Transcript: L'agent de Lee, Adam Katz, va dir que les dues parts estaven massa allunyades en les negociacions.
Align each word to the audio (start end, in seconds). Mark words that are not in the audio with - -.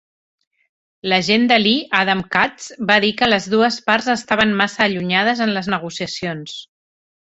L'agent 1.13 1.45
de 1.51 1.59
Lee, 1.65 1.83
Adam 1.99 2.25
Katz, 2.37 2.71
va 2.93 2.97
dir 3.05 3.13
que 3.21 3.31
les 3.31 3.49
dues 3.55 3.81
parts 3.93 4.11
estaven 4.17 4.59
massa 4.67 4.85
allunyades 4.91 5.49
en 5.49 5.59
les 5.61 5.75
negociacions. 5.79 6.63